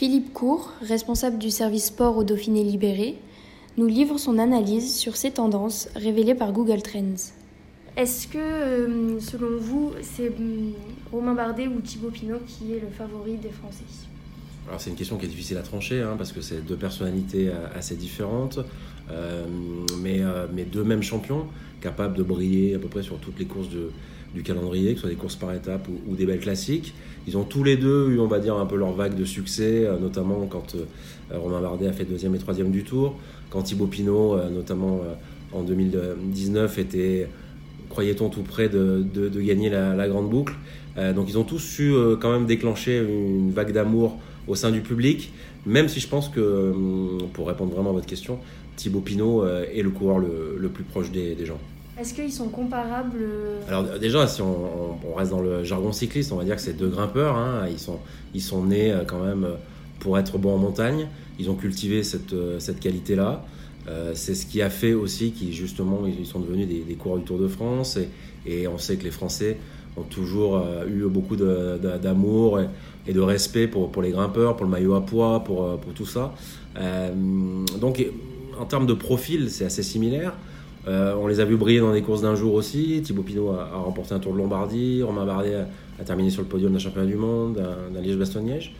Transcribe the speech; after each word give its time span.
Philippe 0.00 0.32
Cour, 0.32 0.72
responsable 0.80 1.36
du 1.36 1.50
service 1.50 1.88
sport 1.88 2.16
au 2.16 2.24
Dauphiné 2.24 2.64
Libéré, 2.64 3.18
nous 3.76 3.84
livre 3.84 4.16
son 4.16 4.38
analyse 4.38 4.96
sur 4.96 5.14
ces 5.14 5.30
tendances 5.30 5.90
révélées 5.94 6.34
par 6.34 6.54
Google 6.54 6.80
Trends. 6.80 7.34
Est-ce 7.98 8.26
que, 8.26 8.38
euh, 8.38 9.20
selon 9.20 9.58
vous, 9.58 9.90
c'est 10.00 10.28
hum, 10.28 10.72
Romain 11.12 11.34
Bardet 11.34 11.66
ou 11.66 11.82
Thibaut 11.82 12.08
Pinot 12.08 12.38
qui 12.46 12.72
est 12.72 12.80
le 12.80 12.88
favori 12.88 13.36
des 13.36 13.50
Français? 13.50 13.84
Alors 14.68 14.80
c'est 14.80 14.90
une 14.90 14.96
question 14.96 15.16
qui 15.16 15.26
est 15.26 15.28
difficile 15.28 15.56
à 15.56 15.62
trancher, 15.62 16.02
hein, 16.02 16.14
parce 16.16 16.32
que 16.32 16.40
c'est 16.40 16.64
deux 16.64 16.76
personnalités 16.76 17.48
euh, 17.48 17.66
assez 17.74 17.96
différentes, 17.96 18.60
euh, 19.10 19.44
mais, 20.00 20.20
mais 20.54 20.64
deux 20.64 20.84
mêmes 20.84 21.02
champions, 21.02 21.46
capables 21.80 22.16
de 22.16 22.22
briller 22.22 22.74
à 22.74 22.78
peu 22.78 22.88
près 22.88 23.02
sur 23.02 23.18
toutes 23.18 23.38
les 23.38 23.46
courses 23.46 23.68
du 24.34 24.42
calendrier, 24.42 24.90
que 24.90 24.96
ce 24.96 25.00
soit 25.00 25.10
des 25.10 25.16
courses 25.16 25.34
par 25.34 25.52
étapes 25.52 25.88
ou, 26.06 26.14
des 26.14 26.24
belles 26.24 26.38
classiques. 26.38 26.94
Ils 27.26 27.36
ont 27.36 27.42
tous 27.42 27.64
les 27.64 27.76
deux 27.76 28.10
eu, 28.10 28.20
on 28.20 28.28
va 28.28 28.38
dire, 28.38 28.56
un 28.56 28.66
peu 28.66 28.76
leur 28.76 28.92
vague 28.92 29.16
de 29.16 29.24
succès, 29.24 29.88
notamment 30.00 30.46
quand 30.46 30.76
Romain 31.32 31.60
Bardet 31.60 31.88
a 31.88 31.92
fait 31.92 32.04
deuxième 32.04 32.36
et 32.36 32.38
troisième 32.38 32.70
du 32.70 32.84
tour, 32.84 33.18
quand 33.50 33.62
Thibaut 33.62 33.88
Pinot, 33.88 34.36
notamment 34.50 35.00
en 35.52 35.62
2019, 35.62 36.78
était 36.78 37.28
croyait-on 37.90 38.30
tout 38.30 38.42
près 38.42 38.70
de, 38.70 39.04
gagner 39.42 39.68
la, 39.68 40.08
grande 40.08 40.30
boucle. 40.30 40.54
Euh, 40.96 41.12
donc 41.12 41.28
ils 41.28 41.38
ont 41.38 41.44
tous 41.44 41.58
su 41.58 41.92
euh, 41.92 42.16
quand 42.16 42.32
même 42.32 42.46
déclencher 42.46 42.98
une 42.98 43.52
vague 43.52 43.72
d'amour 43.72 44.18
au 44.48 44.54
sein 44.54 44.70
du 44.70 44.80
public, 44.80 45.32
même 45.66 45.88
si 45.88 46.00
je 46.00 46.08
pense 46.08 46.28
que, 46.28 46.40
euh, 46.40 47.18
pour 47.32 47.48
répondre 47.48 47.72
vraiment 47.72 47.90
à 47.90 47.94
votre 47.94 48.06
question, 48.06 48.38
Thibaut 48.76 49.00
Pinot 49.00 49.46
est 49.46 49.82
le 49.82 49.90
coureur 49.90 50.18
le, 50.18 50.68
plus 50.72 50.84
proche 50.84 51.10
des, 51.10 51.36
gens. 51.44 51.58
Est-ce 51.98 52.14
qu'ils 52.14 52.32
sont 52.32 52.48
comparables 52.48 53.26
Alors 53.68 53.98
déjà, 53.98 54.26
si 54.26 54.40
on, 54.40 55.14
reste 55.14 55.32
dans 55.32 55.42
le 55.42 55.64
jargon 55.64 55.92
cycliste, 55.92 56.32
on 56.32 56.36
va 56.36 56.44
dire 56.44 56.56
que 56.56 56.62
c'est 56.62 56.78
deux 56.78 56.88
grimpeurs. 56.88 57.36
Hein. 57.36 57.66
Ils, 57.70 57.78
sont, 57.78 57.98
ils 58.32 58.40
sont 58.40 58.64
nés 58.64 58.96
quand 59.06 59.22
même 59.22 59.46
pour 59.98 60.18
être 60.18 60.38
bons 60.38 60.54
en 60.54 60.58
montagne. 60.58 61.08
Ils 61.38 61.50
ont 61.50 61.56
cultivé 61.56 62.02
cette, 62.02 62.34
cette 62.58 62.80
qualité-là. 62.80 63.44
Euh, 63.88 64.12
c'est 64.14 64.34
ce 64.34 64.46
qui 64.46 64.60
a 64.62 64.70
fait 64.70 64.92
aussi 64.92 65.32
qu'ils 65.32 65.52
justement 65.52 66.02
ils 66.06 66.26
sont 66.26 66.40
devenus 66.40 66.68
des, 66.68 66.94
coureurs 66.94 67.18
du 67.18 67.24
Tour 67.24 67.38
de 67.38 67.48
France 67.48 67.98
et, 68.46 68.68
on 68.68 68.78
sait 68.78 68.96
que 68.96 69.04
les 69.04 69.10
Français 69.10 69.58
ont 69.96 70.02
toujours 70.02 70.56
euh, 70.56 70.86
eu 70.86 71.06
beaucoup 71.08 71.36
d'amour 71.36 72.60
et, 73.06 73.12
de 73.12 73.20
respect 73.20 73.66
pour, 73.66 73.90
les 74.02 74.10
grimpeurs, 74.10 74.56
pour 74.56 74.64
le 74.64 74.70
maillot 74.70 74.94
à 74.94 75.04
poids, 75.04 75.42
pour, 75.44 75.64
euh, 75.64 75.76
tout 75.94 76.06
ça. 76.06 76.32
donc 77.80 78.04
en 78.58 78.64
termes 78.66 78.86
de 78.86 78.94
profil, 78.94 79.50
c'est 79.50 79.64
assez 79.64 79.82
similaire. 79.82 80.34
on 80.86 81.26
les 81.26 81.40
a 81.40 81.44
vus 81.44 81.56
briller 81.56 81.80
dans 81.80 81.92
des 81.92 82.02
courses 82.02 82.22
d'un 82.22 82.34
jour 82.34 82.54
aussi. 82.54 83.00
Thibaut 83.02 83.22
Pinot 83.22 83.50
a, 83.50 83.82
remporté 83.84 84.14
un 84.14 84.18
Tour 84.18 84.34
de 84.34 84.38
Lombardie. 84.38 85.02
Romain 85.02 85.24
Bardet 85.24 85.56
a, 85.98 86.04
terminé 86.04 86.30
sur 86.30 86.42
le 86.42 86.48
podium 86.48 86.72
d'un 86.72 86.78
championnat 86.78 87.06
du 87.06 87.16
monde, 87.16 87.60
d'un 87.92 88.00
Liège-Bastogne-Liège. 88.00 88.74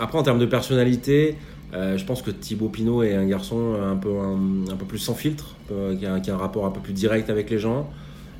après, 0.00 0.18
en 0.18 0.22
termes 0.22 0.40
de 0.40 0.46
personnalité, 0.46 1.36
euh, 1.74 1.98
je 1.98 2.04
pense 2.04 2.22
que 2.22 2.30
Thibaut 2.30 2.68
Pinot 2.68 3.02
est 3.02 3.14
un 3.14 3.26
garçon 3.26 3.74
un, 3.74 3.96
peu 3.96 4.84
plus 4.86 4.98
sans 4.98 5.14
filtre, 5.14 5.54
qui, 5.98 6.06
a, 6.06 6.14
un 6.14 6.36
rapport 6.36 6.64
un 6.66 6.70
peu 6.70 6.80
plus 6.80 6.92
direct 6.92 7.30
avec 7.30 7.50
les 7.50 7.58
gens. 7.58 7.90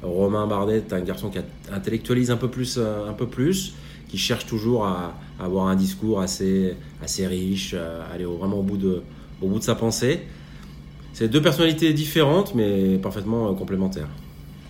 Romain 0.02 0.46
Bardet 0.46 0.78
est 0.78 0.92
un 0.92 1.00
garçon 1.00 1.28
qui 1.28 1.38
intellectualise 1.72 2.30
un 2.30 2.36
peu 2.36 2.48
plus, 2.48 2.76
euh, 2.78 3.08
un 3.08 3.12
peu 3.12 3.26
plus 3.26 3.74
qui 4.08 4.16
cherche 4.16 4.46
toujours 4.46 4.86
à, 4.86 5.14
avoir 5.38 5.66
un 5.66 5.76
discours 5.76 6.20
assez, 6.20 6.74
assez 7.02 7.26
riche, 7.26 7.74
à 7.74 8.12
aller 8.12 8.24
vraiment 8.24 8.60
au 8.60 8.62
bout 8.62 8.78
de, 8.78 9.02
au 9.42 9.48
bout 9.48 9.58
de 9.58 9.64
sa 9.64 9.74
pensée. 9.74 10.20
C'est 11.12 11.28
deux 11.28 11.42
personnalités 11.42 11.92
différentes, 11.92 12.54
mais 12.54 12.96
parfaitement 12.98 13.48
euh, 13.48 13.52
complémentaires. 13.52 14.08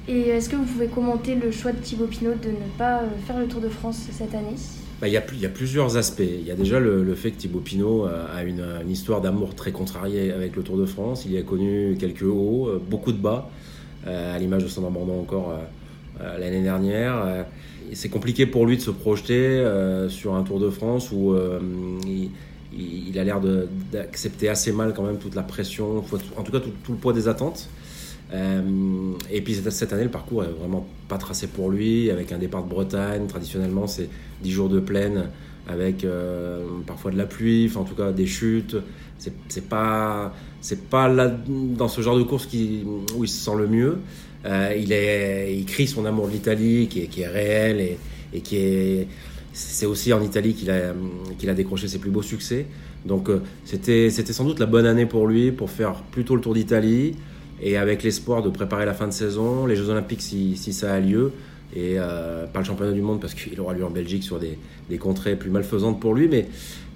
Et 0.09 0.29
est-ce 0.31 0.49
que 0.49 0.57
vous 0.57 0.65
pouvez 0.65 0.87
commenter 0.87 1.35
le 1.35 1.51
choix 1.51 1.73
de 1.73 1.79
Thibaut 1.79 2.07
Pinot 2.07 2.33
de 2.43 2.49
ne 2.49 2.79
pas 2.79 3.03
faire 3.27 3.39
le 3.39 3.47
Tour 3.47 3.61
de 3.61 3.69
France 3.69 4.09
cette 4.11 4.35
année? 4.35 4.57
Bah, 5.01 5.07
il, 5.07 5.13
y 5.13 5.17
a, 5.17 5.23
il, 5.33 5.41
y 5.41 5.47
a, 5.47 5.51
plusieurs 5.51 5.97
aspects. 5.97 6.23
Il 6.23 6.45
y 6.45 6.51
a 6.51 6.57
déjà 6.57 6.81
le, 6.81 7.15
fait 7.15 7.31
que 7.31 7.37
Thibaut 7.37 7.61
Pinot 7.61 8.07
a 8.07 8.43
une, 8.43 8.65
histoire 8.91 9.21
d'amour 9.21 9.55
très 9.55 9.71
contrariée 9.71 10.33
avec 10.33 10.57
le 10.57 10.63
Tour 10.63 10.79
de 10.79 10.87
France. 10.87 11.25
Il 11.27 11.33
y 11.33 11.39
a 11.39 11.43
connu 11.43 11.97
quelques 12.01 12.23
hauts, 12.23 12.69
euh, 12.69 12.83
beaucoup 12.91 13.13
de 13.13 13.19
bas, 13.19 13.51
euh, 13.51 13.88
à 14.07 14.39
l'image 14.39 14.63
de 14.63 14.69
son 14.69 14.87
abandon 14.87 15.21
encore 15.21 15.59
euh, 16.21 16.39
l'année 16.39 16.63
dernière. 16.63 17.45
C'est 17.93 18.09
compliqué 18.09 18.47
pour 18.47 18.67
lui 18.67 18.77
de 18.77 18.83
se 18.83 18.91
projeter 18.91 19.65
sur 20.09 20.35
un 20.35 20.43
Tour 20.43 20.61
de 20.61 20.69
France 20.69 21.11
où 21.11 21.35
il, 22.77 23.19
a 23.19 23.25
l'air 23.25 23.41
d'accepter 23.93 24.49
assez 24.49 24.73
mal 24.73 24.93
quand 24.95 25.05
même 25.05 25.19
toute 25.19 25.35
la 25.35 25.43
pression, 25.43 26.05
en 26.37 26.43
tout 26.43 26.53
cas 26.53 26.61
tout 26.61 26.93
le 26.93 26.99
poids 26.99 27.13
des 27.13 27.29
attentes. 27.29 27.69
Euh, 28.33 29.13
et 29.31 29.41
puis 29.41 29.55
cette 29.55 29.93
année, 29.93 30.05
le 30.05 30.11
parcours 30.11 30.45
est 30.45 30.49
vraiment 30.49 30.87
pas 31.09 31.19
tracé 31.19 31.47
pour 31.47 31.71
lui, 31.71 32.11
avec 32.11 32.33
un 32.33 32.39
départ 32.39 32.63
de 32.63 32.69
Bretagne. 32.69 33.27
Traditionnellement, 33.27 33.87
c'est 33.87 34.09
10 34.43 34.51
jours 34.51 34.69
de 34.69 34.81
plaine 34.81 35.25
avec 35.69 36.05
euh, 36.05 36.65
parfois 36.87 37.11
de 37.11 37.19
la 37.19 37.27
pluie, 37.27 37.71
en 37.77 37.85
tout 37.85 37.95
cas 37.95 38.11
des 38.13 38.27
chutes. 38.27 38.77
C'est 39.19 39.69
pas 39.69 40.35
c'est 40.61 40.89
pas 40.89 41.09
dans 41.09 41.89
ce 41.89 42.01
genre 42.01 42.17
de 42.17 42.23
course 42.23 42.47
qui, 42.47 42.85
où 43.17 43.25
il 43.25 43.29
se 43.29 43.45
sent 43.45 43.57
le 43.57 43.67
mieux. 43.67 43.99
Euh, 44.47 44.75
il, 44.79 44.93
est, 44.93 45.65
crie 45.67 45.89
son 45.89 46.05
amour 46.05 46.29
de 46.29 46.33
l'Italie 46.33 46.87
qui 46.89 47.01
est, 47.01 47.27
réel 47.27 47.97
et, 48.33 48.41
qui 48.41 48.57
est 48.57 49.09
c'est 49.53 49.87
aussi 49.87 50.13
en 50.13 50.23
Italie 50.23 50.55
qu'il 50.55 50.71
a, 50.71 51.55
décroché 51.55 51.89
ses 51.89 51.99
plus 51.99 52.11
beaux 52.11 52.23
succès. 52.23 52.67
Donc 53.05 53.29
c'était, 53.65 54.11
c'était 54.11 54.33
sans 54.33 54.45
doute 54.45 54.61
la 54.61 54.67
bonne 54.67 54.87
année 54.87 55.07
pour 55.07 55.27
lui 55.27 55.51
pour 55.51 55.71
faire 55.71 56.03
plutôt 56.13 56.37
le 56.37 56.41
Tour 56.41 56.55
d'Italie, 56.55 57.17
et 57.61 57.77
avec 57.77 58.05
l'espoir 58.05 58.43
de 58.43 58.51
préparer 58.51 58.87
la 58.87 58.95
fin 58.95 59.09
de 59.09 59.13
saison, 59.13 59.67
les 59.67 59.75
Jeux 59.75 59.89
Olympiques 59.91 60.23
si 60.23 60.57
ça 60.73 60.95
a 60.95 61.01
lieu, 61.01 61.33
et 61.75 61.95
euh, 61.99 62.47
pas 62.47 62.61
le 62.61 62.65
championnat 62.65 62.93
du 62.93 63.03
monde 63.03 63.21
parce 63.21 63.35
qu'il 63.35 63.61
aura 63.61 63.75
lieu 63.75 63.85
en 63.85 63.91
Belgique 63.91 64.23
sur 64.23 64.39
des, 64.39 64.59
des 64.89 64.99
contrées 64.99 65.37
plus 65.37 65.51
malfaisantes 65.51 66.01
pour 66.01 66.15
lui, 66.15 66.29
mais 66.29 66.49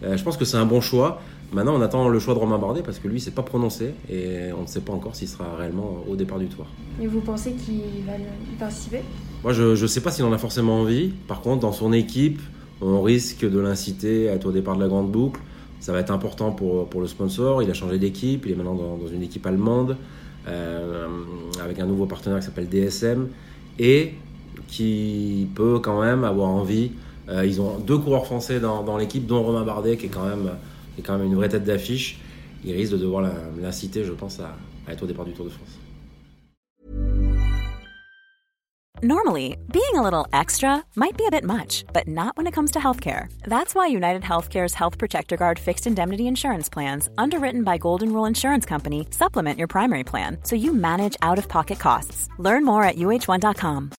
euh, 0.02 0.16
je 0.16 0.24
pense 0.24 0.36
que 0.36 0.44
c'est 0.44 0.56
un 0.56 0.66
bon 0.66 0.80
choix. 0.80 1.20
Maintenant, 1.52 1.76
on 1.76 1.82
attend 1.82 2.08
le 2.08 2.18
choix 2.18 2.32
de 2.32 2.38
Romain 2.38 2.58
Bardet 2.58 2.82
parce 2.82 2.98
que 2.98 3.08
lui, 3.08 3.20
s'est 3.20 3.32
pas 3.32 3.42
prononcé 3.42 3.92
et 4.10 4.50
on 4.58 4.62
ne 4.62 4.66
sait 4.66 4.80
pas 4.80 4.94
encore 4.94 5.14
s'il 5.14 5.28
sera 5.28 5.54
réellement 5.56 6.02
au 6.08 6.16
départ 6.16 6.38
du 6.38 6.46
tour. 6.46 6.64
Et 7.00 7.06
vous 7.06 7.20
pensez 7.20 7.52
qu'il 7.52 8.04
va 8.06 8.12
y 8.16 8.56
participer? 8.58 9.00
Moi, 9.44 9.52
je 9.52 9.80
ne 9.80 9.86
sais 9.86 10.00
pas 10.00 10.10
s'il 10.10 10.24
en 10.24 10.32
a 10.32 10.38
forcément 10.38 10.80
envie. 10.80 11.12
Par 11.28 11.42
contre, 11.42 11.60
dans 11.60 11.72
son 11.72 11.92
équipe, 11.92 12.40
on 12.80 13.02
risque 13.02 13.44
de 13.48 13.58
l'inciter 13.58 14.30
à 14.30 14.32
être 14.32 14.46
au 14.46 14.52
départ 14.52 14.76
de 14.76 14.80
la 14.80 14.88
grande 14.88 15.12
boucle. 15.12 15.40
Ça 15.80 15.92
va 15.92 16.00
être 16.00 16.10
important 16.10 16.52
pour, 16.52 16.88
pour 16.88 17.02
le 17.02 17.06
sponsor. 17.06 17.62
Il 17.62 17.70
a 17.70 17.74
changé 17.74 17.98
d'équipe, 17.98 18.46
il 18.46 18.52
est 18.52 18.54
maintenant 18.54 18.74
dans, 18.74 18.96
dans 18.96 19.08
une 19.08 19.22
équipe 19.22 19.46
allemande. 19.46 19.98
Euh, 20.48 21.06
avec 21.62 21.78
un 21.78 21.86
nouveau 21.86 22.06
partenaire 22.06 22.40
qui 22.40 22.46
s'appelle 22.46 22.68
DSM 22.68 23.28
et 23.78 24.14
qui 24.68 25.48
peut 25.54 25.78
quand 25.80 26.00
même 26.00 26.24
avoir 26.24 26.48
envie. 26.48 26.92
Euh, 27.28 27.46
ils 27.46 27.60
ont 27.60 27.78
deux 27.78 27.98
coureurs 27.98 28.26
français 28.26 28.60
dans, 28.60 28.96
l'équipe, 28.96 29.26
dont 29.26 29.42
Romain 29.42 29.64
Bardet 29.64 29.96
qui 29.96 30.06
est 30.06 30.10
quand 30.10 30.26
même, 30.26 30.50
est 30.98 31.02
quand 31.02 31.16
même 31.18 31.26
une 31.26 31.34
vraie 31.34 31.48
tête 31.48 31.64
d'affiche. 31.64 32.18
Il 32.64 32.74
risque 32.74 32.92
de 32.92 32.98
devoir 32.98 33.22
l'inciter, 33.60 34.04
je 34.04 34.12
pense, 34.12 34.40
à, 34.40 34.54
à 34.86 34.92
être 34.92 35.02
au 35.02 35.06
départ 35.06 35.24
du 35.24 35.32
Tour 35.32 35.46
de 35.46 35.50
France. 35.50 35.78
Normally, 39.04 39.56
being 39.72 39.94
a 39.94 40.00
little 40.00 40.28
extra 40.32 40.84
might 40.94 41.16
be 41.16 41.26
a 41.26 41.30
bit 41.32 41.42
much, 41.42 41.84
but 41.92 42.06
not 42.06 42.36
when 42.36 42.46
it 42.46 42.52
comes 42.52 42.70
to 42.70 42.78
healthcare. 42.78 43.26
That's 43.42 43.74
why 43.74 43.88
United 43.88 44.22
Healthcare's 44.22 44.74
Health 44.74 44.96
Protector 44.96 45.36
Guard 45.36 45.58
fixed 45.58 45.88
indemnity 45.88 46.28
insurance 46.28 46.68
plans, 46.68 47.08
underwritten 47.18 47.64
by 47.64 47.78
Golden 47.78 48.12
Rule 48.12 48.26
Insurance 48.26 48.64
Company, 48.64 49.08
supplement 49.10 49.58
your 49.58 49.66
primary 49.66 50.04
plan 50.04 50.38
so 50.44 50.54
you 50.54 50.72
manage 50.72 51.16
out 51.20 51.36
of 51.36 51.48
pocket 51.48 51.80
costs. 51.80 52.28
Learn 52.38 52.64
more 52.64 52.84
at 52.84 52.94
uh1.com. 52.94 53.90